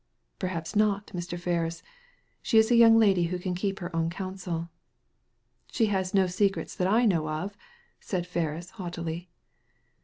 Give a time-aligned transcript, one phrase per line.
[0.39, 1.37] "Perhaps not, Mr.
[1.39, 1.83] Ferris.
[2.41, 4.69] She is a young lady who can keep her own counsel.""
[5.71, 7.55] She has no secrets that I know of,"
[7.99, 9.29] said Ferris, haughtily.